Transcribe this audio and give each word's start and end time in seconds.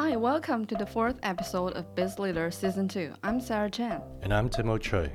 Hi, 0.00 0.14
welcome 0.14 0.64
to 0.66 0.76
the 0.76 0.86
fourth 0.86 1.18
episode 1.24 1.72
of 1.72 1.92
Biz 1.96 2.20
Leader 2.20 2.52
Season 2.52 2.86
2. 2.86 3.14
I'm 3.24 3.40
Sarah 3.40 3.68
Chen. 3.68 4.00
And 4.22 4.32
I'm 4.32 4.48
Timo 4.48 4.80
Choi. 4.80 5.10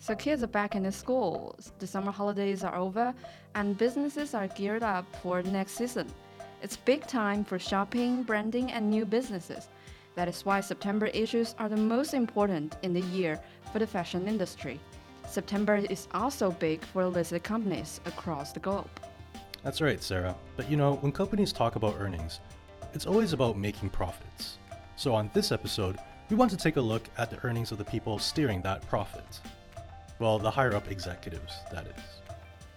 So, 0.00 0.16
kids 0.16 0.42
are 0.42 0.48
back 0.48 0.74
in 0.74 0.82
the 0.82 0.90
school, 0.90 1.56
the 1.78 1.86
summer 1.86 2.10
holidays 2.10 2.64
are 2.64 2.74
over, 2.74 3.14
and 3.54 3.78
businesses 3.78 4.34
are 4.34 4.48
geared 4.48 4.82
up 4.82 5.06
for 5.22 5.44
the 5.44 5.52
next 5.52 5.74
season. 5.74 6.12
It's 6.60 6.76
big 6.76 7.06
time 7.06 7.44
for 7.44 7.56
shopping, 7.56 8.24
branding, 8.24 8.72
and 8.72 8.90
new 8.90 9.04
businesses. 9.04 9.68
That 10.16 10.26
is 10.26 10.44
why 10.44 10.60
September 10.60 11.06
issues 11.06 11.54
are 11.60 11.68
the 11.68 11.76
most 11.76 12.12
important 12.12 12.78
in 12.82 12.92
the 12.92 13.02
year 13.02 13.38
for 13.72 13.78
the 13.78 13.86
fashion 13.86 14.26
industry. 14.26 14.80
September 15.28 15.76
is 15.76 16.08
also 16.12 16.50
big 16.50 16.84
for 16.84 17.06
listed 17.06 17.44
companies 17.44 18.00
across 18.06 18.50
the 18.50 18.58
globe. 18.58 18.90
That's 19.62 19.80
right, 19.80 20.02
Sarah. 20.02 20.34
But 20.56 20.68
you 20.68 20.76
know, 20.76 20.94
when 20.94 21.12
companies 21.12 21.52
talk 21.52 21.76
about 21.76 21.94
earnings, 22.00 22.40
it's 22.96 23.04
always 23.04 23.34
about 23.34 23.58
making 23.58 23.90
profits. 23.90 24.56
So 24.96 25.14
on 25.14 25.30
this 25.34 25.52
episode, 25.52 25.98
we 26.30 26.36
want 26.36 26.50
to 26.52 26.56
take 26.56 26.76
a 26.76 26.80
look 26.80 27.02
at 27.18 27.30
the 27.30 27.38
earnings 27.44 27.70
of 27.70 27.76
the 27.76 27.84
people 27.84 28.18
steering 28.18 28.62
that 28.62 28.88
profit. 28.88 29.38
Well, 30.18 30.38
the 30.38 30.50
higher 30.50 30.74
up 30.74 30.90
executives, 30.90 31.52
that 31.70 31.86
is. 31.86 32.02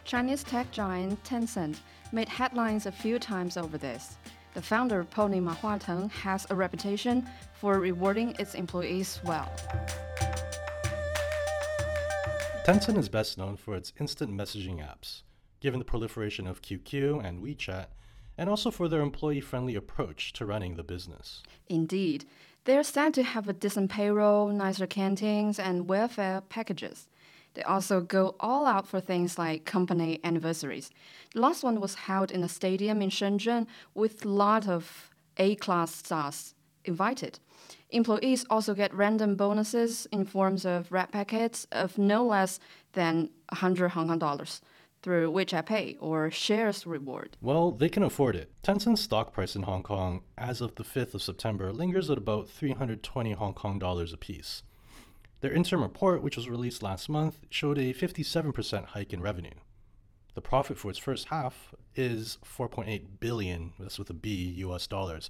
Chinese 0.04 0.44
tech 0.44 0.70
giant 0.72 1.24
Tencent 1.24 1.78
made 2.12 2.28
headlines 2.28 2.86
a 2.86 2.92
few 2.92 3.18
times 3.18 3.56
over 3.56 3.78
this. 3.78 4.18
The 4.56 4.62
founder, 4.62 5.06
Pony 5.06 5.40
Ma 5.40 5.56
Huateng, 5.56 6.12
has 6.12 6.46
a 6.50 6.56
reputation 6.56 7.26
for 7.54 7.80
rewarding 7.80 8.36
its 8.40 8.56
employees 8.56 9.22
well. 9.24 9.50
Tencent 12.66 12.98
is 12.98 13.08
best 13.08 13.38
known 13.38 13.56
for 13.56 13.74
its 13.74 13.94
instant 14.02 14.32
messaging 14.32 14.86
apps, 14.86 15.22
given 15.62 15.80
the 15.80 15.86
proliferation 15.86 16.46
of 16.46 16.62
QQ 16.62 17.24
and 17.24 17.42
WeChat, 17.42 17.86
and 18.40 18.50
also 18.50 18.72
for 18.72 18.88
their 18.88 19.02
employee 19.02 19.42
friendly 19.42 19.76
approach 19.76 20.32
to 20.32 20.46
running 20.46 20.76
the 20.76 20.84
business. 20.84 21.44
Indeed, 21.68 22.24
they're 22.64 22.84
said 22.84 23.14
to 23.16 23.24
have 23.24 23.50
a 23.50 23.54
decent 23.54 23.92
payroll, 23.92 24.48
nicer 24.48 24.88
canteens, 24.88 25.60
and 25.60 25.90
welfare 25.90 26.42
packages. 26.48 27.10
They 27.54 27.64
also 27.64 28.00
go 28.00 28.36
all 28.40 28.66
out 28.66 28.88
for 28.88 29.02
things 29.02 29.38
like 29.38 29.66
company 29.66 30.22
anniversaries. 30.24 30.90
The 31.34 31.42
last 31.42 31.64
one 31.64 31.82
was 31.82 31.96
held 31.96 32.32
in 32.32 32.42
a 32.42 32.48
stadium 32.48 33.02
in 33.02 33.10
Shenzhen 33.10 33.68
with 33.94 34.24
a 34.24 34.30
lot 34.30 34.70
of 34.70 35.10
A 35.36 35.56
class 35.56 35.94
stars 35.94 36.56
invited. 36.86 37.40
Employees 37.90 38.46
also 38.50 38.74
get 38.74 38.94
random 38.94 39.36
bonuses 39.36 40.08
in 40.14 40.24
forms 40.24 40.64
of 40.66 40.90
red 40.94 41.12
packets 41.12 41.68
of 41.74 41.98
no 41.98 42.26
less 42.26 42.58
than 42.94 43.32
100 43.50 43.90
Hong 43.90 44.08
Kong 44.08 44.20
dollars 44.20 44.62
through 45.02 45.32
WeChat 45.32 45.66
Pay 45.66 45.98
or 46.00 46.30
shares 46.30 46.86
reward. 46.86 47.38
Well, 47.42 47.72
they 47.72 47.90
can 47.90 48.04
afford 48.04 48.36
it. 48.36 48.52
Tencent's 48.64 49.02
stock 49.02 49.34
price 49.34 49.56
in 49.56 49.64
Hong 49.64 49.84
Kong 49.84 50.22
as 50.38 50.62
of 50.62 50.76
the 50.76 50.84
5th 50.84 51.14
of 51.14 51.22
September 51.22 51.72
lingers 51.72 52.10
at 52.10 52.18
about 52.18 52.50
320 52.50 53.32
Hong 53.34 53.54
Kong 53.54 53.80
dollars 53.80 54.14
apiece. 54.14 54.64
Their 55.42 55.54
interim 55.54 55.82
report, 55.82 56.22
which 56.22 56.36
was 56.36 56.50
released 56.50 56.84
last 56.84 57.08
month, 57.08 57.40
showed 57.50 57.78
a 57.78 57.94
57% 57.94 58.86
hike 58.88 59.14
in 59.14 59.22
revenue. 59.22 59.56
The 60.36 60.42
profit 60.42 60.78
for 60.78 60.90
its 60.90 61.00
first 61.00 61.30
half 61.30 61.74
is 61.96 62.38
4.8 62.46 63.20
billion, 63.20 63.74
that's 63.80 63.98
with 63.98 64.10
a 64.10 64.14
B, 64.14 64.54
US 64.58 64.86
dollars. 64.86 65.30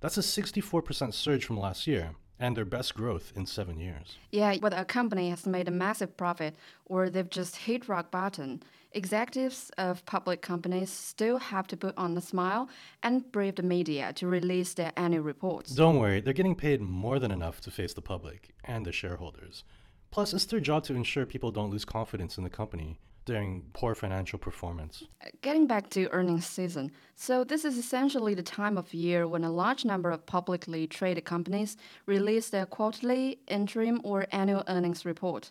That's 0.00 0.18
a 0.18 0.20
64% 0.20 1.14
surge 1.14 1.44
from 1.44 1.58
last 1.58 1.86
year 1.86 2.10
and 2.38 2.56
their 2.56 2.64
best 2.64 2.94
growth 2.94 3.32
in 3.36 3.46
seven 3.46 3.78
years. 3.78 4.18
Yeah, 4.32 4.56
whether 4.56 4.76
a 4.76 4.84
company 4.84 5.30
has 5.30 5.46
made 5.46 5.68
a 5.68 5.72
massive 5.72 6.16
profit 6.16 6.56
or 6.84 7.08
they've 7.08 7.30
just 7.30 7.56
hit 7.56 7.88
rock 7.88 8.10
bottom, 8.10 8.60
executives 8.94 9.70
of 9.76 10.04
public 10.06 10.40
companies 10.42 10.90
still 10.90 11.38
have 11.38 11.66
to 11.68 11.76
put 11.76 11.96
on 11.96 12.16
a 12.16 12.20
smile 12.20 12.68
and 13.02 13.30
brave 13.32 13.56
the 13.56 13.62
media 13.62 14.12
to 14.14 14.26
release 14.26 14.74
their 14.74 14.92
annual 14.96 15.22
reports. 15.22 15.72
Don't 15.72 15.98
worry, 15.98 16.20
they're 16.20 16.32
getting 16.32 16.54
paid 16.54 16.80
more 16.80 17.18
than 17.18 17.30
enough 17.30 17.60
to 17.62 17.70
face 17.70 17.94
the 17.94 18.02
public 18.02 18.54
and 18.64 18.86
the 18.86 18.92
shareholders. 18.92 19.64
Plus, 20.10 20.32
it's 20.32 20.44
their 20.46 20.60
job 20.60 20.84
to 20.84 20.94
ensure 20.94 21.26
people 21.26 21.50
don't 21.50 21.70
lose 21.70 21.84
confidence 21.84 22.38
in 22.38 22.44
the 22.44 22.50
company 22.50 23.00
during 23.24 23.62
poor 23.72 23.94
financial 23.94 24.38
performance. 24.38 25.04
Getting 25.40 25.66
back 25.66 25.88
to 25.90 26.08
earnings 26.10 26.46
season, 26.46 26.92
so 27.16 27.42
this 27.42 27.64
is 27.64 27.78
essentially 27.78 28.34
the 28.34 28.42
time 28.42 28.76
of 28.76 28.92
year 28.92 29.26
when 29.26 29.44
a 29.44 29.50
large 29.50 29.84
number 29.84 30.10
of 30.10 30.26
publicly 30.26 30.86
traded 30.86 31.24
companies 31.24 31.76
release 32.06 32.50
their 32.50 32.66
quarterly, 32.66 33.38
interim, 33.48 34.00
or 34.04 34.26
annual 34.30 34.62
earnings 34.68 35.04
report. 35.04 35.50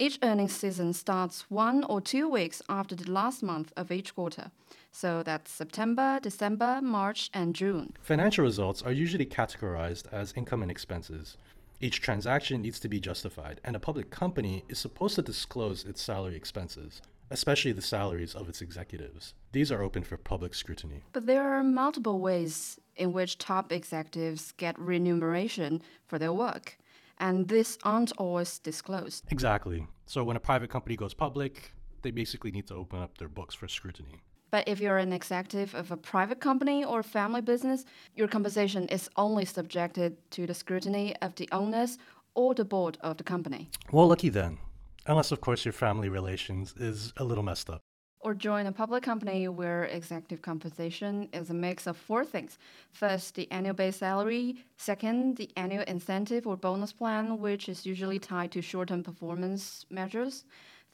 Each 0.00 0.18
earnings 0.22 0.54
season 0.54 0.94
starts 0.94 1.44
one 1.50 1.84
or 1.84 2.00
two 2.00 2.26
weeks 2.26 2.62
after 2.70 2.94
the 2.94 3.12
last 3.12 3.42
month 3.42 3.70
of 3.76 3.92
each 3.92 4.14
quarter. 4.14 4.50
So 4.90 5.22
that's 5.22 5.50
September, 5.50 6.18
December, 6.22 6.80
March, 6.80 7.28
and 7.34 7.54
June. 7.54 7.92
Financial 8.00 8.42
results 8.42 8.80
are 8.80 8.92
usually 8.92 9.26
categorized 9.26 10.10
as 10.10 10.32
income 10.34 10.62
and 10.62 10.70
expenses. 10.70 11.36
Each 11.82 12.00
transaction 12.00 12.62
needs 12.62 12.80
to 12.80 12.88
be 12.88 12.98
justified, 12.98 13.60
and 13.62 13.76
a 13.76 13.78
public 13.78 14.08
company 14.10 14.64
is 14.70 14.78
supposed 14.78 15.16
to 15.16 15.22
disclose 15.22 15.84
its 15.84 16.00
salary 16.00 16.34
expenses, 16.34 17.02
especially 17.30 17.72
the 17.72 17.82
salaries 17.82 18.34
of 18.34 18.48
its 18.48 18.62
executives. 18.62 19.34
These 19.52 19.70
are 19.70 19.82
open 19.82 20.02
for 20.02 20.16
public 20.16 20.54
scrutiny. 20.54 21.02
But 21.12 21.26
there 21.26 21.52
are 21.52 21.62
multiple 21.62 22.20
ways 22.20 22.80
in 22.96 23.12
which 23.12 23.36
top 23.36 23.70
executives 23.70 24.54
get 24.56 24.78
remuneration 24.78 25.82
for 26.06 26.18
their 26.18 26.32
work, 26.32 26.78
and 27.20 27.46
these 27.48 27.78
aren't 27.84 28.12
always 28.18 28.58
disclosed. 28.58 29.24
Exactly. 29.30 29.86
So 30.06 30.24
when 30.24 30.36
a 30.36 30.40
private 30.40 30.70
company 30.70 30.96
goes 30.96 31.14
public, 31.14 31.72
they 32.02 32.10
basically 32.10 32.50
need 32.50 32.66
to 32.68 32.74
open 32.74 33.00
up 33.00 33.18
their 33.18 33.28
books 33.28 33.54
for 33.54 33.68
scrutiny. 33.68 34.20
But 34.50 34.66
if 34.66 34.80
you're 34.80 34.98
an 34.98 35.12
executive 35.12 35.74
of 35.76 35.92
a 35.92 35.96
private 35.96 36.40
company 36.40 36.84
or 36.84 37.04
family 37.04 37.40
business, 37.40 37.84
your 38.16 38.26
compensation 38.26 38.88
is 38.88 39.08
only 39.16 39.44
subjected 39.44 40.16
to 40.32 40.46
the 40.46 40.54
scrutiny 40.54 41.14
of 41.22 41.36
the 41.36 41.48
owners 41.52 41.98
or 42.34 42.54
the 42.54 42.64
board 42.64 42.98
of 43.00 43.16
the 43.16 43.24
company. 43.24 43.70
Well, 43.92 44.08
lucky 44.08 44.28
then. 44.28 44.58
Unless, 45.06 45.30
of 45.30 45.40
course, 45.40 45.64
your 45.64 45.72
family 45.72 46.08
relations 46.08 46.74
is 46.76 47.12
a 47.16 47.24
little 47.24 47.44
messed 47.44 47.70
up. 47.70 47.80
Or 48.22 48.34
join 48.34 48.66
a 48.66 48.72
public 48.72 49.02
company 49.02 49.48
where 49.48 49.84
executive 49.84 50.42
compensation 50.42 51.30
is 51.32 51.48
a 51.48 51.54
mix 51.54 51.86
of 51.86 51.96
four 51.96 52.22
things. 52.22 52.58
First, 52.92 53.34
the 53.34 53.50
annual 53.50 53.74
base 53.74 53.96
salary. 53.96 54.56
Second, 54.76 55.38
the 55.38 55.48
annual 55.56 55.84
incentive 55.84 56.46
or 56.46 56.56
bonus 56.56 56.92
plan, 56.92 57.38
which 57.38 57.66
is 57.68 57.86
usually 57.86 58.18
tied 58.18 58.52
to 58.52 58.60
short 58.60 58.88
term 58.88 59.02
performance 59.02 59.86
measures. 59.88 60.44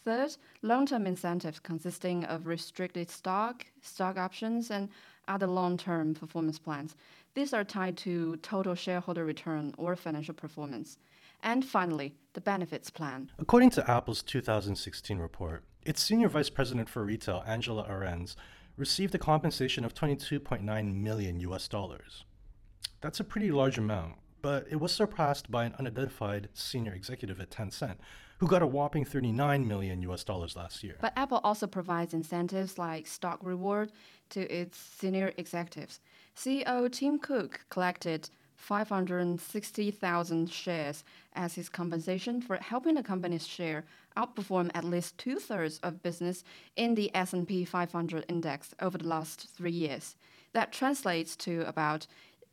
Third, 0.05 0.37
long-term 0.63 1.05
incentives 1.05 1.59
consisting 1.59 2.23
of 2.27 2.47
restricted 2.47 3.11
stock, 3.11 3.67
stock 3.83 4.17
options, 4.17 4.71
and 4.71 4.89
other 5.27 5.49
long-term 5.49 6.15
performance 6.15 6.61
plans. 6.61 6.95
These 7.35 7.53
are 7.53 7.65
tied 7.65 7.97
to 7.99 8.37
total 8.37 8.77
shareholder 8.77 9.25
return 9.25 9.75
or 9.77 9.97
financial 9.97 10.33
performance. 10.33 10.99
And 11.43 11.65
finally, 11.65 12.15
the 12.35 12.41
benefits 12.41 12.89
plan. 12.89 13.31
According 13.39 13.71
to 13.71 13.91
Apple's 13.91 14.23
2016 14.23 15.19
report, 15.19 15.65
its 15.87 16.03
senior 16.03 16.29
vice 16.29 16.51
president 16.51 16.89
for 16.89 17.05
retail, 17.05 17.45
Angela 17.47 17.89
Ahrendts, 17.89 18.35
received 18.77 19.15
a 19.15 19.19
compensation 19.19 19.85
of 19.85 19.95
22.9 19.95 20.95
million 20.95 21.41
US 21.41 21.69
dollars. 21.69 22.25
That's 23.01 23.21
a 23.21 23.25
pretty 23.25 23.53
large 23.53 23.79
amount, 23.79 24.15
but 24.43 24.67
it 24.69 24.81
was 24.81 24.93
surpassed 24.93 25.51
by 25.51 25.65
an 25.65 25.75
unidentified 25.79 26.49
senior 26.55 26.93
executive 26.93 27.41
at 27.41 27.51
Tencent 27.51 27.97
who 28.39 28.47
got 28.47 28.63
a 28.63 28.67
whopping 28.67 29.05
39 29.05 29.67
million 29.67 30.03
US 30.03 30.25
dollars 30.25 30.57
last 30.57 30.83
year. 30.83 30.97
But 31.01 31.13
Apple 31.17 31.41
also 31.43 31.67
provides 31.67 32.13
incentives 32.13 32.79
like 32.79 33.07
stock 33.07 33.39
reward 33.43 33.93
to 34.31 34.41
its 34.53 34.77
senior 34.79 35.33
executives. 35.37 36.01
CEO 36.37 36.91
Tim 36.91 37.19
Cook 37.19 37.65
collected 37.71 38.29
560,000 38.57 40.51
shares 40.51 41.05
as 41.35 41.55
his 41.55 41.69
compensation 41.69 42.41
for 42.41 42.57
helping 42.57 42.95
the 42.95 43.03
company's 43.03 43.47
share 43.47 43.85
outperform 44.17 44.71
at 44.75 44.85
least 44.85 45.19
two-thirds 45.19 45.79
of 45.81 46.03
business 46.03 46.43
in 46.77 46.95
the 46.95 47.15
S&P 47.15 47.65
500 47.65 48.25
index 48.29 48.75
over 48.81 48.99
the 48.99 49.07
last 49.07 49.49
3 49.57 49.71
years. 49.71 50.17
That 50.53 50.73
translates 50.73 51.37
to 51.37 51.69
about 51.69 52.07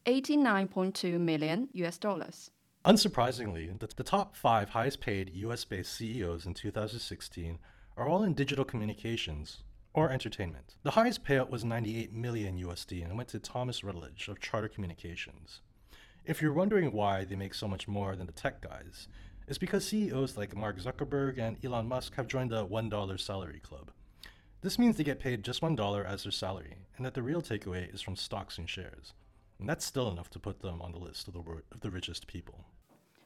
89.2 0.06 1.20
million 1.20 1.70
US 1.74 1.98
dollars. 1.98 2.52
Unsurprisingly, 2.86 3.80
the, 3.80 3.88
the 3.96 4.04
top 4.04 4.36
five 4.36 4.70
highest 4.70 5.00
paid 5.00 5.32
US 5.34 5.64
based 5.64 5.94
CEOs 5.94 6.46
in 6.46 6.54
2016 6.54 7.60
are 7.96 8.10
all 8.10 8.24
in 8.24 8.34
digital 8.34 8.66
communications 8.66 9.64
or 9.94 10.10
entertainment. 10.10 10.76
The 10.84 10.92
highest 10.92 11.24
payout 11.24 11.50
was 11.50 11.64
98 11.64 12.12
million 12.12 12.60
USD 12.60 13.04
and 13.04 13.16
went 13.16 13.30
to 13.30 13.40
Thomas 13.40 13.84
Rutledge 13.84 14.28
of 14.28 14.42
Charter 14.42 14.68
Communications. 14.68 15.62
If 16.26 16.42
you're 16.42 16.54
wondering 16.54 16.94
why 16.94 17.26
they 17.26 17.36
make 17.36 17.54
so 17.54 17.68
much 17.68 17.86
more 17.86 18.16
than 18.16 18.28
the 18.28 18.32
tech 18.32 18.62
guys, 18.62 19.10
it's 19.46 19.58
because 19.58 19.86
CEOs 19.86 20.38
like 20.38 20.56
Mark 20.56 20.80
Zuckerberg 20.80 21.38
and 21.38 21.58
Elon 21.66 21.90
Musk 21.90 22.16
have 22.16 22.28
joined 22.28 22.50
the 22.50 22.66
$1 22.66 23.20
salary 23.20 23.60
club. 23.60 23.92
This 24.62 24.80
means 24.80 24.96
they 24.96 25.04
get 25.04 25.20
paid 25.20 25.44
just 25.44 25.60
$1 25.60 26.06
as 26.06 26.24
their 26.24 26.32
salary, 26.32 26.76
and 26.96 27.06
that 27.06 27.14
the 27.14 27.22
real 27.22 27.42
takeaway 27.42 27.94
is 27.94 28.02
from 28.02 28.16
stocks 28.16 28.58
and 28.58 28.70
shares. 28.70 29.14
And 29.60 29.68
that's 29.68 29.84
still 29.86 30.10
enough 30.10 30.30
to 30.30 30.40
put 30.40 30.62
them 30.62 30.82
on 30.82 30.94
the 30.94 30.98
list 30.98 31.28
of 31.28 31.34
the, 31.34 31.42
of 31.74 31.82
the 31.82 31.92
richest 31.92 32.26
people. 32.26 32.64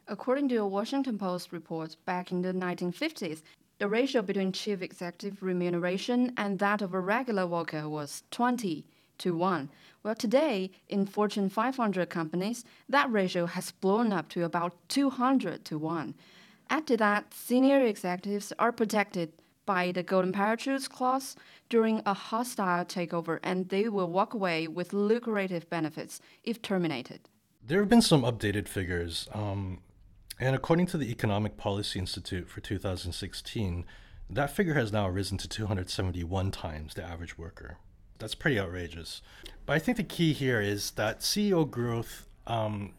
According 0.07 0.49
to 0.49 0.57
a 0.57 0.67
Washington 0.67 1.19
Post 1.19 1.51
report 1.51 1.97
back 2.05 2.31
in 2.31 2.41
the 2.41 2.51
1950s, 2.51 3.44
the 3.77 3.88
ratio 3.88 4.23
between 4.23 4.51
chief 4.51 4.81
executive 4.81 5.44
remuneration 5.44 6.33
and 6.35 6.57
that 6.57 6.81
of 6.81 6.95
a 6.95 6.99
regular 6.99 7.45
worker 7.45 7.88
was 7.88 8.23
20 8.31 8.88
to 9.19 9.36
1. 9.36 9.69
Well, 10.04 10.16
today, 10.16 10.72
in 10.88 11.06
Fortune 11.06 11.50
500 11.50 12.10
companies, 12.10 12.64
that 12.88 13.12
ratio 13.12 13.46
has 13.46 13.72
blown 13.72 14.14
up 14.14 14.30
to 14.30 14.44
about 14.44 14.74
200 14.90 15.66
to 15.66 15.78
1. 15.78 16.16
Add 16.69 16.88
to 16.88 16.98
that, 16.98 17.34
senior 17.34 17.81
executives 17.81 18.54
are 18.60 18.72
protected 18.72 19.34
by 19.66 19.92
the 19.92 20.04
Golden 20.04 20.31
Parachutes 20.31 20.88
clause 20.88 21.36
during 21.69 22.02
a 22.06 22.14
hostile 22.14 22.86
takeover, 22.86 23.40
and 23.44 23.69
they 23.69 23.90
will 23.90 24.10
walk 24.10 24.34
away 24.34 24.68
with 24.68 24.94
lucrative 24.94 25.69
benefits 25.69 26.22
if 26.44 26.62
terminated. 26.62 27.30
There 27.62 27.80
have 27.80 27.90
been 27.90 28.02
some 28.02 28.22
updated 28.24 28.68
figures, 28.68 29.28
um, 29.34 29.80
and 30.40 30.56
according 30.56 30.86
to 30.88 30.98
the 30.98 31.12
Economic 31.12 31.58
Policy 31.58 32.00
Institute 32.00 32.50
for 32.50 32.62
2016, 32.62 33.86
that 34.30 34.50
figure 34.50 34.75
has 34.75 34.92
now 34.92 35.10
risen 35.10 35.38
to 35.38 35.48
271 35.48 36.52
times 36.52 36.94
the 36.94 37.04
average 37.04 37.38
worker. 37.38 37.78
That's 38.19 38.36
pretty 38.36 38.60
outrageous. 38.60 39.22
But 39.66 39.74
I 39.74 39.80
think 39.80 39.98
the 39.98 40.04
key 40.04 40.34
here 40.34 40.62
is 40.62 40.92
that 40.92 41.19
CEO 41.19 41.69
growth 41.69 42.28
um, 42.48 42.94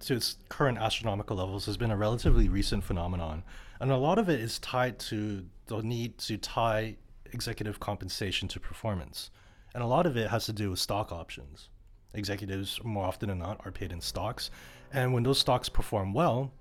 to 0.00 0.14
its 0.14 0.36
current 0.48 0.78
astronomical 0.78 1.36
levels 1.36 1.66
has 1.66 1.76
been 1.76 1.90
a 1.90 1.96
relatively 1.96 2.48
recent 2.48 2.84
phenomenon. 2.84 3.42
And 3.80 3.90
a 3.90 3.96
lot 3.96 4.18
of 4.18 4.28
it 4.28 4.40
is 4.40 4.58
tied 4.58 4.98
to 5.00 5.44
the 5.66 5.82
need 5.82 6.18
to 6.18 6.36
tie 6.36 6.96
executive 7.32 7.80
compensation 7.80 8.48
to 8.48 8.60
performance. 8.60 9.30
And 9.74 9.82
a 9.82 9.86
lot 9.86 10.06
of 10.06 10.16
it 10.16 10.30
has 10.30 10.46
to 10.46 10.52
do 10.52 10.70
with 10.70 10.78
stock 10.78 11.10
options. 11.10 11.68
Executives, 12.14 12.80
more 12.84 13.04
often 13.04 13.28
than 13.28 13.40
not, 13.40 13.60
are 13.64 13.72
paid 13.72 13.90
in 13.90 14.00
stocks. 14.00 14.50
And 14.92 15.12
when 15.12 15.24
those 15.24 15.40
stocks 15.40 15.68
perform 15.68 16.14
well, 16.14 16.52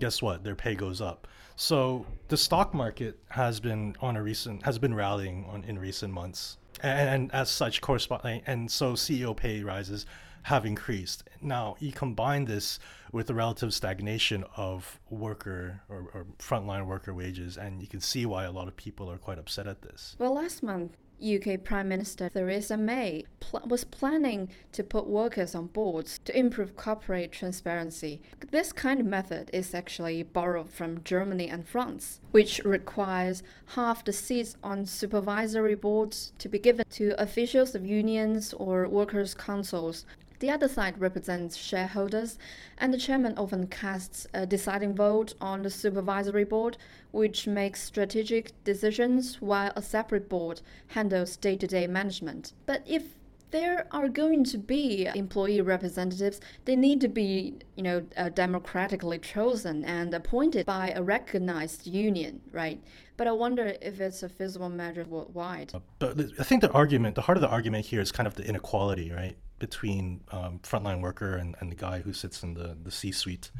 guess 0.00 0.20
what? 0.20 0.42
Their 0.42 0.56
pay 0.56 0.74
goes 0.74 1.00
up. 1.00 1.28
So 1.54 2.04
the 2.28 2.36
stock 2.36 2.74
market 2.74 3.18
has 3.28 3.60
been 3.60 3.96
on 4.00 4.16
a 4.16 4.22
recent 4.22 4.62
has 4.64 4.78
been 4.78 4.92
rallying 4.92 5.46
on 5.48 5.64
in 5.64 5.78
recent 5.78 6.12
months, 6.12 6.58
and, 6.82 7.08
and 7.08 7.32
as 7.32 7.50
such, 7.50 7.80
corresponding 7.80 8.42
and 8.46 8.70
so 8.70 8.92
CEO 8.92 9.36
pay 9.36 9.62
rises 9.62 10.06
have 10.44 10.64
increased. 10.64 11.24
Now 11.40 11.76
you 11.80 11.92
combine 11.92 12.44
this 12.44 12.78
with 13.12 13.26
the 13.26 13.34
relative 13.34 13.74
stagnation 13.74 14.44
of 14.56 15.00
worker 15.10 15.80
or, 15.88 16.08
or 16.14 16.26
frontline 16.38 16.86
worker 16.86 17.12
wages, 17.12 17.56
and 17.56 17.80
you 17.80 17.88
can 17.88 18.00
see 18.00 18.26
why 18.26 18.44
a 18.44 18.52
lot 18.52 18.68
of 18.68 18.76
people 18.76 19.10
are 19.10 19.18
quite 19.18 19.38
upset 19.38 19.66
at 19.66 19.82
this. 19.82 20.14
Well, 20.18 20.34
last 20.34 20.62
month 20.62 20.96
UK 21.22 21.62
Prime 21.64 21.88
Minister 21.88 22.28
Theresa 22.28 22.76
May 22.76 23.24
pl- 23.40 23.62
was 23.66 23.84
planning 23.84 24.48
to 24.72 24.84
put 24.84 25.06
workers 25.06 25.54
on 25.54 25.68
boards 25.68 26.20
to 26.24 26.38
improve 26.38 26.76
corporate 26.76 27.32
transparency. 27.32 28.20
This 28.50 28.72
kind 28.72 29.00
of 29.00 29.06
method 29.06 29.50
is 29.52 29.74
actually 29.74 30.22
borrowed 30.22 30.70
from 30.70 31.02
Germany 31.04 31.48
and 31.48 31.66
France, 31.66 32.20
which 32.32 32.60
requires 32.64 33.42
half 33.74 34.04
the 34.04 34.12
seats 34.12 34.56
on 34.62 34.84
supervisory 34.84 35.74
boards 35.74 36.32
to 36.38 36.48
be 36.48 36.58
given 36.58 36.84
to 36.90 37.20
officials 37.20 37.74
of 37.74 37.86
unions 37.86 38.52
or 38.54 38.88
workers' 38.88 39.34
councils 39.34 40.04
the 40.40 40.50
other 40.50 40.68
side 40.68 41.00
represents 41.00 41.56
shareholders, 41.56 42.38
and 42.78 42.92
the 42.92 42.98
chairman 42.98 43.36
often 43.36 43.66
casts 43.66 44.26
a 44.34 44.46
deciding 44.46 44.94
vote 44.94 45.34
on 45.40 45.62
the 45.62 45.70
supervisory 45.70 46.44
board, 46.44 46.76
which 47.10 47.46
makes 47.46 47.82
strategic 47.82 48.52
decisions 48.64 49.40
while 49.40 49.72
a 49.74 49.82
separate 49.82 50.28
board 50.28 50.60
handles 50.88 51.36
day 51.36 51.56
to 51.56 51.66
day 51.66 51.86
management. 51.86 52.52
But 52.66 52.82
if 52.86 53.16
there 53.56 53.86
are 53.90 54.08
going 54.08 54.44
to 54.44 54.58
be 54.58 55.08
employee 55.14 55.62
representatives, 55.62 56.40
they 56.66 56.76
need 56.76 57.00
to 57.00 57.08
be, 57.08 57.54
you 57.76 57.82
know, 57.82 58.04
uh, 58.16 58.28
democratically 58.28 59.18
chosen 59.18 59.84
and 59.84 60.12
appointed 60.12 60.66
by 60.66 60.92
a 60.94 61.02
recognized 61.02 61.86
union, 61.86 62.40
right? 62.52 62.78
But 63.16 63.26
I 63.26 63.32
wonder 63.32 63.74
if 63.80 63.98
it's 63.98 64.22
a 64.22 64.28
feasible 64.28 64.68
measure 64.68 65.04
worldwide. 65.04 65.72
But 65.98 66.20
I 66.38 66.44
think 66.44 66.60
the 66.60 66.70
argument, 66.72 67.14
the 67.14 67.22
heart 67.22 67.38
of 67.38 67.42
the 67.42 67.48
argument 67.48 67.86
here 67.86 68.02
is 68.02 68.12
kind 68.12 68.26
of 68.26 68.34
the 68.34 68.46
inequality, 68.46 69.10
right? 69.10 69.36
between 69.58 70.20
um, 70.32 70.60
frontline 70.62 71.00
worker 71.00 71.34
and, 71.36 71.56
and 71.60 71.72
the 71.72 71.76
guy 71.76 72.00
who 72.00 72.12
sits 72.12 72.42
in 72.42 72.52
the, 72.52 72.76
the 72.82 72.90
C-suite. 72.90 73.50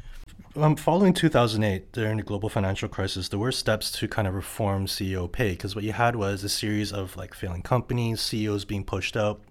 Um, 0.55 0.75
following 0.75 1.13
2008, 1.13 1.91
during 1.91 2.17
the 2.17 2.23
global 2.23 2.49
financial 2.49 2.87
crisis, 2.87 3.29
there 3.29 3.39
were 3.39 3.51
steps 3.51 3.91
to 3.93 4.07
kind 4.07 4.27
of 4.27 4.35
reform 4.35 4.85
CEO 4.85 5.31
pay 5.31 5.51
because 5.51 5.75
what 5.75 5.83
you 5.83 5.93
had 5.93 6.15
was 6.15 6.43
a 6.43 6.49
series 6.49 6.91
of 6.91 7.15
like 7.17 7.33
failing 7.33 7.63
companies, 7.63 8.21
CEOs 8.21 8.65
being 8.65 8.83
pushed 8.83 9.17
out, 9.17 9.41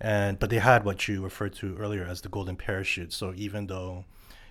and 0.00 0.38
but 0.38 0.50
they 0.50 0.58
had 0.58 0.84
what 0.84 1.08
you 1.08 1.22
referred 1.22 1.54
to 1.54 1.76
earlier 1.76 2.04
as 2.04 2.20
the 2.20 2.28
golden 2.28 2.56
parachute. 2.56 3.12
So 3.12 3.32
even 3.36 3.66
though 3.66 4.04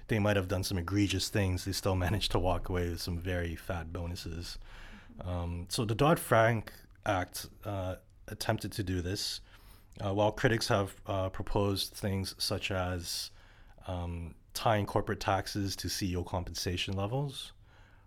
they 0.08 0.20
might 0.20 0.36
have 0.36 0.48
done 0.48 0.64
some 0.64 0.78
egregious 0.78 1.30
things, 1.30 1.66
they 1.66 1.72
still 1.72 1.96
managed 2.08 2.32
to 2.32 2.40
walk 2.40 2.70
away 2.70 2.90
with 2.90 3.02
some 3.02 3.18
very 3.18 3.56
fat 3.56 3.94
bonuses. 3.94 4.58
Um, 5.24 5.66
so 5.70 5.86
the 5.86 5.96
Dodd 5.96 6.20
Frank 6.20 6.72
Act 7.06 7.48
uh, 7.66 7.96
attempted 8.28 8.72
to 8.74 8.84
do 8.84 9.02
this. 9.02 9.42
Uh, 10.00 10.14
while 10.14 10.32
critics 10.32 10.68
have 10.68 10.96
uh, 11.08 11.30
proposed 11.30 11.94
things 11.94 12.36
such 12.38 12.70
as 12.70 13.32
um, 13.88 14.36
tying 14.54 14.86
corporate 14.86 15.20
taxes 15.20 15.76
to 15.78 15.88
CEO 15.88 16.24
compensation 16.24 16.96
levels, 16.96 17.54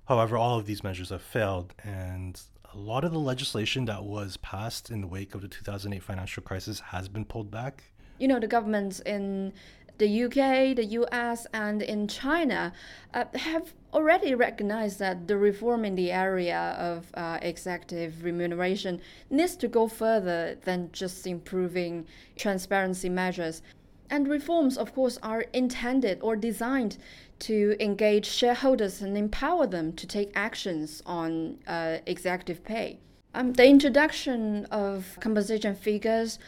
however, 0.07 0.37
all 0.37 0.57
of 0.57 0.67
these 0.67 0.85
measures 0.85 1.09
have 1.09 1.23
failed, 1.23 1.75
and 1.83 2.41
a 2.72 2.78
lot 2.78 3.05
of 3.05 3.12
the 3.12 3.19
legislation 3.19 3.84
that 3.87 4.05
was 4.05 4.37
passed 4.38 4.90
in 4.90 5.00
the 5.00 5.06
wake 5.06 5.34
of 5.34 5.40
the 5.40 5.49
2008 5.49 6.02
financial 6.02 6.43
crisis 6.43 6.81
has 6.81 7.08
been 7.08 7.25
pulled 7.25 7.50
back. 7.50 7.84
You 8.19 8.28
know, 8.28 8.38
the 8.38 8.46
governments 8.46 9.00
in 9.00 9.52
the 9.99 10.25
UK, 10.25 10.76
the 10.76 10.84
US, 11.00 11.46
and 11.52 11.82
in 11.82 12.06
China 12.06 12.72
uh, 13.12 13.25
have 13.34 13.75
already 13.93 14.34
recognized 14.34 14.99
that 15.00 15.26
the 15.26 15.37
reform 15.37 15.84
in 15.84 15.94
the 15.94 16.12
area 16.12 16.76
of 16.78 17.11
uh, 17.14 17.38
executive 17.43 18.22
remuneration 18.22 19.00
needs 19.28 19.56
to 19.56 19.69
go 19.69 19.88
further 19.88 20.56
than 20.62 20.90
just 20.93 21.26
improving 21.26 22.06
transparency 22.37 23.08
measures. 23.08 23.62
And 24.08 24.26
reforms, 24.26 24.78
of 24.78 24.94
course, 24.94 25.19
are 25.22 25.43
intended 25.52 26.19
or 26.22 26.34
designed 26.34 26.96
to 27.41 27.77
engage 27.81 28.27
shareholders 28.27 29.03
and 29.03 29.17
empower 29.17 29.67
them 29.67 29.93
to 29.95 30.07
take 30.07 30.31
actions 30.35 31.03
on 31.07 31.59
uh, 31.67 31.99
executive 32.07 32.65
pay. 32.65 32.99
Um, 33.35 33.53
the 33.53 33.67
introduction 33.67 34.67
of 34.67 35.17
compensation 35.21 35.75
figures 35.75 36.39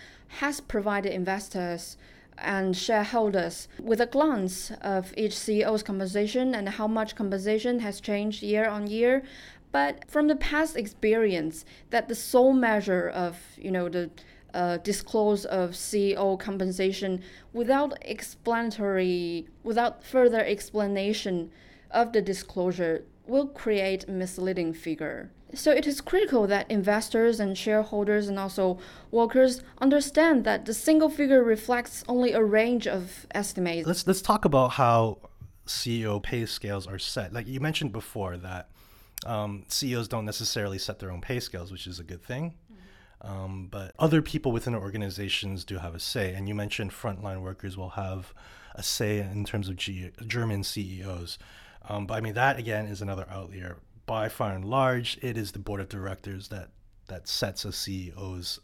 has 0.40 0.60
provided 0.60 1.12
investors 1.12 1.96
and 2.38 2.76
shareholders 2.76 3.68
with 3.80 4.00
a 4.00 4.06
glance 4.06 4.72
of 4.80 5.12
each 5.16 5.32
CEO's 5.32 5.82
compensation 5.82 6.54
and 6.54 6.68
how 6.68 6.86
much 6.86 7.14
compensation 7.14 7.80
has 7.80 8.00
changed 8.00 8.42
year 8.42 8.66
on 8.68 8.86
year. 8.86 9.22
But 9.70 10.10
from 10.10 10.28
the 10.28 10.36
past 10.36 10.76
experience, 10.76 11.64
that 11.90 12.08
the 12.08 12.14
sole 12.14 12.52
measure 12.52 13.08
of 13.08 13.38
you 13.56 13.70
know 13.70 13.88
the 13.88 14.10
uh, 14.54 14.78
disclose 14.78 15.44
of 15.44 15.70
CEO 15.70 16.38
compensation 16.38 17.22
without 17.52 17.96
explanatory, 18.02 19.48
without 19.62 20.04
further 20.04 20.40
explanation 20.40 21.50
of 21.90 22.12
the 22.12 22.22
disclosure 22.22 23.04
will 23.26 23.46
create 23.46 24.08
misleading 24.08 24.72
figure. 24.72 25.30
So 25.54 25.70
it 25.70 25.86
is 25.86 26.00
critical 26.00 26.46
that 26.46 26.70
investors 26.70 27.38
and 27.38 27.56
shareholders 27.56 28.28
and 28.28 28.38
also 28.38 28.78
workers 29.10 29.62
understand 29.78 30.44
that 30.44 30.64
the 30.64 30.72
single 30.72 31.10
figure 31.10 31.42
reflects 31.42 32.02
only 32.08 32.32
a 32.32 32.42
range 32.42 32.86
of 32.86 33.26
estimates. 33.34 33.86
Let's 33.86 34.06
let's 34.06 34.22
talk 34.22 34.46
about 34.46 34.72
how 34.72 35.18
CEO 35.66 36.22
pay 36.22 36.46
scales 36.46 36.86
are 36.86 36.98
set. 36.98 37.34
Like 37.34 37.46
you 37.46 37.60
mentioned 37.60 37.92
before 37.92 38.38
that 38.38 38.70
um, 39.26 39.64
CEOs 39.68 40.08
don't 40.08 40.24
necessarily 40.24 40.78
set 40.78 40.98
their 40.98 41.10
own 41.10 41.20
pay 41.20 41.38
scales, 41.38 41.70
which 41.70 41.86
is 41.86 42.00
a 42.00 42.04
good 42.04 42.24
thing. 42.24 42.54
Um, 43.22 43.68
but 43.70 43.94
other 43.98 44.20
people 44.20 44.52
within 44.52 44.74
organizations 44.74 45.64
do 45.64 45.78
have 45.78 45.94
a 45.94 46.00
say. 46.00 46.34
And 46.34 46.48
you 46.48 46.54
mentioned 46.54 46.90
frontline 46.90 47.40
workers 47.40 47.76
will 47.76 47.90
have 47.90 48.34
a 48.74 48.82
say 48.82 49.20
in 49.20 49.44
terms 49.44 49.68
of 49.68 49.76
G- 49.76 50.10
German 50.26 50.64
CEOs. 50.64 51.38
Um, 51.88 52.06
but 52.06 52.14
I 52.14 52.20
mean, 52.20 52.34
that 52.34 52.58
again 52.58 52.86
is 52.86 53.00
another 53.00 53.26
outlier 53.30 53.78
by 54.06 54.28
far 54.28 54.52
and 54.52 54.64
large, 54.64 55.18
it 55.22 55.36
is 55.36 55.52
the 55.52 55.58
board 55.58 55.80
of 55.80 55.88
directors 55.88 56.48
that 56.48 56.70
that 57.08 57.28
sets 57.28 57.64
a 57.64 57.68
CEO's 57.68 58.60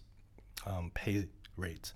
um, 0.66 0.90
pay 0.94 1.26
rate, 1.56 1.92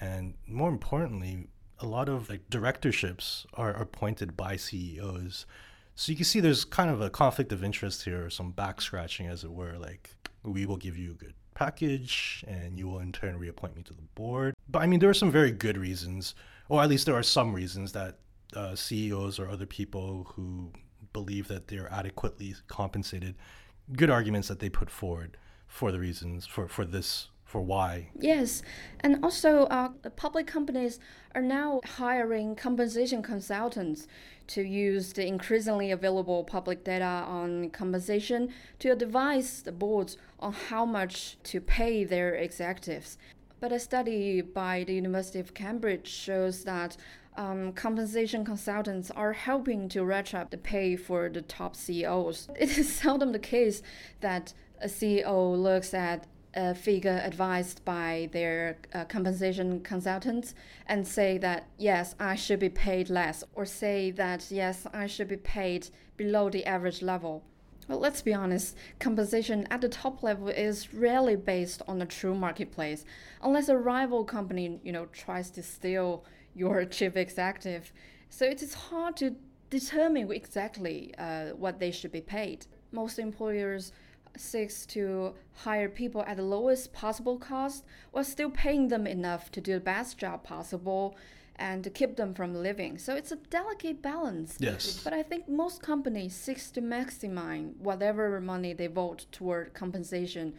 and 0.00 0.34
more 0.46 0.68
importantly, 0.68 1.48
a 1.78 1.86
lot 1.86 2.08
of 2.08 2.28
like 2.28 2.48
directorships 2.50 3.46
are 3.54 3.70
appointed 3.70 4.36
by 4.36 4.56
CEOs. 4.56 5.46
So 5.94 6.12
you 6.12 6.16
can 6.16 6.24
see 6.24 6.40
there's 6.40 6.64
kind 6.64 6.90
of 6.90 7.00
a 7.00 7.10
conflict 7.10 7.52
of 7.52 7.64
interest 7.64 8.04
here, 8.04 8.26
or 8.26 8.30
some 8.30 8.52
back 8.52 8.80
scratching, 8.80 9.26
as 9.26 9.44
it 9.44 9.52
were. 9.52 9.76
Like 9.78 10.10
we 10.42 10.66
will 10.66 10.76
give 10.76 10.96
you 10.96 11.10
a 11.10 11.14
good 11.14 11.34
package, 11.60 12.42
and 12.48 12.78
you 12.78 12.88
will 12.88 13.00
in 13.00 13.12
turn 13.12 13.38
reappoint 13.38 13.76
me 13.76 13.82
to 13.82 13.92
the 13.92 14.02
board. 14.14 14.54
But 14.68 14.80
I 14.80 14.86
mean, 14.86 14.98
there 14.98 15.10
are 15.10 15.20
some 15.22 15.30
very 15.30 15.50
good 15.50 15.76
reasons, 15.76 16.34
or 16.70 16.82
at 16.82 16.88
least 16.88 17.04
there 17.04 17.14
are 17.14 17.22
some 17.22 17.52
reasons 17.52 17.92
that 17.92 18.16
uh, 18.56 18.74
CEOs 18.74 19.38
or 19.38 19.48
other 19.48 19.66
people 19.66 20.32
who 20.34 20.72
believe 21.12 21.48
that 21.48 21.68
they're 21.68 21.92
adequately 21.92 22.54
compensated. 22.66 23.34
Good 23.92 24.08
arguments 24.08 24.48
that 24.48 24.60
they 24.60 24.70
put 24.70 24.90
forward 24.90 25.36
for 25.66 25.92
the 25.92 26.00
reasons 26.00 26.46
for, 26.46 26.66
for 26.66 26.84
this 26.84 27.28
for 27.50 27.60
why. 27.60 28.06
Yes, 28.14 28.62
and 29.00 29.24
also 29.24 29.64
uh, 29.64 29.88
public 30.14 30.46
companies 30.46 31.00
are 31.34 31.42
now 31.42 31.80
hiring 31.84 32.54
compensation 32.54 33.22
consultants 33.22 34.06
to 34.46 34.62
use 34.62 35.12
the 35.12 35.26
increasingly 35.26 35.90
available 35.90 36.44
public 36.44 36.84
data 36.84 37.04
on 37.04 37.70
compensation 37.70 38.50
to 38.78 38.90
advise 38.90 39.62
the 39.62 39.72
boards 39.72 40.16
on 40.38 40.52
how 40.52 40.84
much 40.84 41.38
to 41.42 41.60
pay 41.60 42.04
their 42.04 42.36
executives. 42.36 43.18
But 43.58 43.72
a 43.72 43.80
study 43.80 44.40
by 44.42 44.84
the 44.84 44.94
University 44.94 45.40
of 45.40 45.52
Cambridge 45.52 46.06
shows 46.06 46.62
that 46.64 46.96
um, 47.36 47.72
compensation 47.72 48.44
consultants 48.44 49.10
are 49.10 49.32
helping 49.32 49.88
to 49.88 50.04
ratchet 50.04 50.40
up 50.40 50.50
the 50.50 50.56
pay 50.56 50.94
for 50.94 51.28
the 51.28 51.42
top 51.42 51.74
CEOs. 51.74 52.48
It 52.56 52.78
is 52.78 52.94
seldom 53.02 53.32
the 53.32 53.40
case 53.40 53.82
that 54.20 54.54
a 54.80 54.86
CEO 54.86 55.60
looks 55.60 55.92
at 55.92 56.26
a 56.54 56.74
figure 56.74 57.20
advised 57.24 57.84
by 57.84 58.28
their 58.32 58.78
uh, 58.92 59.04
compensation 59.04 59.80
consultants 59.80 60.54
and 60.86 61.06
say 61.06 61.38
that 61.38 61.68
yes, 61.78 62.14
I 62.18 62.34
should 62.34 62.58
be 62.58 62.68
paid 62.68 63.08
less, 63.08 63.44
or 63.54 63.64
say 63.64 64.10
that 64.12 64.50
yes, 64.50 64.86
I 64.92 65.06
should 65.06 65.28
be 65.28 65.36
paid 65.36 65.88
below 66.16 66.50
the 66.50 66.66
average 66.66 67.02
level. 67.02 67.44
Well, 67.88 67.98
let's 67.98 68.22
be 68.22 68.34
honest, 68.34 68.76
compensation 69.00 69.66
at 69.70 69.80
the 69.80 69.88
top 69.88 70.22
level 70.22 70.48
is 70.48 70.94
rarely 70.94 71.34
based 71.34 71.82
on 71.88 72.00
a 72.00 72.06
true 72.06 72.34
marketplace, 72.34 73.04
unless 73.42 73.68
a 73.68 73.76
rival 73.76 74.24
company, 74.24 74.80
you 74.84 74.92
know, 74.92 75.06
tries 75.06 75.50
to 75.50 75.62
steal 75.62 76.24
your 76.54 76.84
chief 76.84 77.16
executive. 77.16 77.92
So 78.28 78.44
it 78.44 78.62
is 78.62 78.74
hard 78.74 79.16
to 79.16 79.34
determine 79.70 80.30
exactly 80.30 81.14
uh, 81.18 81.46
what 81.50 81.78
they 81.80 81.90
should 81.90 82.12
be 82.12 82.20
paid. 82.20 82.66
Most 82.92 83.18
employers 83.18 83.92
seeks 84.36 84.86
to 84.86 85.34
hire 85.54 85.88
people 85.88 86.22
at 86.26 86.36
the 86.36 86.42
lowest 86.42 86.92
possible 86.92 87.38
cost 87.38 87.84
while 88.10 88.24
still 88.24 88.50
paying 88.50 88.88
them 88.88 89.06
enough 89.06 89.50
to 89.52 89.60
do 89.60 89.74
the 89.74 89.80
best 89.80 90.18
job 90.18 90.42
possible 90.42 91.16
and 91.56 91.84
to 91.84 91.90
keep 91.90 92.16
them 92.16 92.32
from 92.34 92.54
leaving. 92.54 92.98
So 92.98 93.14
it's 93.14 93.32
a 93.32 93.36
delicate 93.36 94.00
balance. 94.00 94.56
Yes. 94.58 95.00
But 95.04 95.12
I 95.12 95.22
think 95.22 95.48
most 95.48 95.82
companies 95.82 96.34
seeks 96.34 96.70
to 96.72 96.80
maximize 96.80 97.76
whatever 97.76 98.40
money 98.40 98.72
they 98.72 98.86
vote 98.86 99.26
toward 99.30 99.74
compensation 99.74 100.54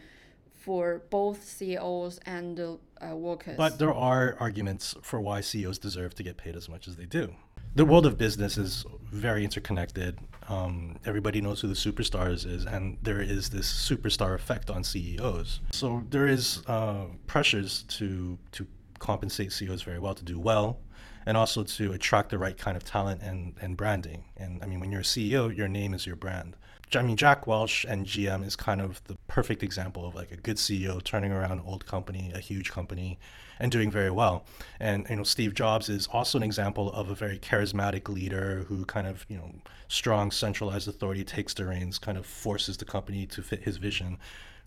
for 0.52 1.02
both 1.10 1.42
CEOs 1.42 2.20
and 2.24 2.60
uh, 2.60 3.16
workers. 3.16 3.56
But 3.56 3.80
there 3.80 3.92
are 3.92 4.36
arguments 4.38 4.94
for 5.02 5.20
why 5.20 5.40
CEOs 5.40 5.78
deserve 5.78 6.14
to 6.14 6.22
get 6.22 6.36
paid 6.36 6.54
as 6.54 6.68
much 6.68 6.86
as 6.86 6.96
they 6.96 7.06
do. 7.06 7.34
The 7.74 7.86
world 7.86 8.04
of 8.04 8.18
business 8.18 8.58
is 8.58 8.84
very 9.10 9.44
interconnected. 9.44 10.18
Um, 10.48 10.98
everybody 11.06 11.40
knows 11.40 11.62
who 11.62 11.68
the 11.68 11.74
superstars 11.74 12.44
is, 12.46 12.66
and 12.66 12.98
there 13.02 13.22
is 13.22 13.48
this 13.48 13.72
superstar 13.72 14.34
effect 14.34 14.68
on 14.68 14.84
CEOs. 14.84 15.60
So 15.70 16.02
there 16.10 16.26
is 16.26 16.62
uh, 16.66 17.06
pressures 17.26 17.84
to 17.84 18.38
to 18.52 18.66
compensate 18.98 19.52
CEOs 19.52 19.82
very 19.82 19.98
well 19.98 20.14
to 20.14 20.24
do 20.24 20.38
well, 20.38 20.80
and 21.24 21.34
also 21.36 21.64
to 21.64 21.92
attract 21.92 22.28
the 22.28 22.38
right 22.38 22.58
kind 22.58 22.76
of 22.76 22.84
talent 22.84 23.22
and, 23.22 23.54
and 23.62 23.74
branding. 23.74 24.24
And 24.36 24.62
I 24.62 24.66
mean, 24.66 24.78
when 24.78 24.92
you're 24.92 25.00
a 25.00 25.04
CEO, 25.04 25.54
your 25.56 25.68
name 25.68 25.94
is 25.94 26.06
your 26.06 26.16
brand. 26.16 26.56
I 26.94 27.00
mean, 27.00 27.16
Jack 27.16 27.46
Welch 27.46 27.86
and 27.88 28.04
GM 28.04 28.44
is 28.44 28.54
kind 28.54 28.82
of 28.82 29.02
the 29.04 29.16
perfect 29.32 29.62
example 29.62 30.06
of 30.06 30.14
like 30.14 30.30
a 30.30 30.36
good 30.36 30.58
CEO 30.58 31.02
turning 31.02 31.32
around 31.32 31.52
an 31.52 31.62
old 31.64 31.86
company, 31.86 32.30
a 32.34 32.38
huge 32.38 32.70
company, 32.70 33.18
and 33.58 33.72
doing 33.72 33.90
very 33.90 34.10
well. 34.10 34.44
And 34.78 35.06
you 35.08 35.16
know, 35.16 35.22
Steve 35.22 35.54
Jobs 35.54 35.88
is 35.88 36.06
also 36.08 36.36
an 36.36 36.44
example 36.44 36.92
of 36.92 37.08
a 37.08 37.14
very 37.14 37.38
charismatic 37.38 38.10
leader 38.10 38.66
who 38.68 38.84
kind 38.84 39.06
of 39.06 39.24
you 39.30 39.38
know, 39.38 39.50
strong 39.88 40.30
centralized 40.30 40.86
authority 40.86 41.24
takes 41.24 41.54
the 41.54 41.64
reins, 41.64 41.98
kind 41.98 42.18
of 42.18 42.26
forces 42.26 42.76
the 42.76 42.84
company 42.84 43.24
to 43.28 43.42
fit 43.42 43.62
his 43.62 43.78
vision. 43.78 44.18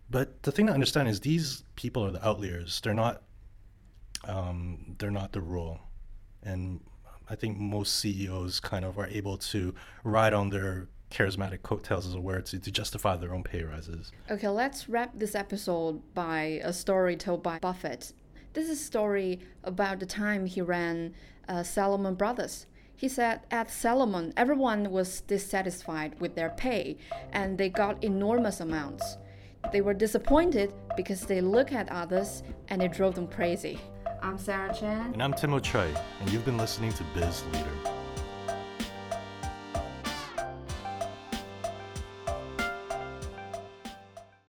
But 0.10 0.41
the 0.41 0.51
thing 0.51 0.65
to 0.65 0.74
understand 0.74 1.10
is 1.10 1.19
these 1.19 1.63
people 1.75 2.03
are 2.03 2.12
the 2.12 2.27
outliers. 2.27 2.81
They're 2.81 2.95
not. 2.95 3.22
Um, 4.27 4.95
they're 4.98 5.12
not 5.12 5.34
the 5.34 5.41
rule 5.41 5.79
and 6.41 6.79
I 7.29 7.36
think 7.36 7.57
most 7.57 7.95
CEOs 8.00 8.60
kind 8.60 8.86
of 8.86 8.98
are 8.98 9.07
able 9.07 9.38
to 9.38 9.74
ride 10.03 10.34
on 10.34 10.50
their 10.50 10.88
charismatic 11.12 11.62
coattails, 11.62 12.06
as 12.06 12.14
a 12.14 12.20
were, 12.20 12.42
to, 12.42 12.60
to 12.60 12.72
justify 12.72 13.16
their 13.16 13.34
own 13.34 13.44
pay 13.44 13.64
rises. 13.64 14.12
Okay, 14.30 14.48
let's 14.48 14.90
wrap 14.90 15.12
this 15.16 15.36
episode 15.36 16.02
by 16.14 16.60
a 16.64 16.74
story 16.74 17.16
told 17.16 17.44
by 17.44 17.60
Buffett. 17.60 18.14
This 18.54 18.70
is 18.70 18.80
a 18.80 18.84
story 18.84 19.40
about 19.64 20.00
the 20.00 20.06
time 20.06 20.46
he 20.46 20.62
ran 20.62 21.14
uh, 21.48 21.64
Salomon 21.64 22.16
Brothers. 22.16 22.68
He 22.96 23.10
said 23.10 23.42
at 23.52 23.70
Salomon, 23.70 24.34
everyone 24.38 24.90
was 24.90 25.22
dissatisfied 25.22 26.20
with 26.22 26.36
their 26.36 26.52
pay 26.52 26.98
and 27.34 27.58
they 27.58 27.68
got 27.68 28.02
enormous 28.04 28.62
amounts. 28.62 29.18
They 29.74 29.82
were 29.82 29.94
disappointed 29.94 30.74
because 30.96 31.26
they 31.26 31.42
look 31.42 31.74
at 31.74 31.92
others 31.92 32.44
and 32.70 32.82
it 32.82 32.94
drove 32.94 33.16
them 33.16 33.28
crazy. 33.28 33.80
I'm 34.22 34.38
Sarah 34.38 34.74
Chen. 34.74 35.12
And 35.14 35.22
I'm 35.22 35.34
Timo 35.34 35.62
Choi, 35.62 35.94
and 36.22 36.32
you've 36.32 36.46
been 36.46 36.58
listening 36.58 36.94
to 36.94 37.04
Biz 37.14 37.44
Leader. 37.52 37.95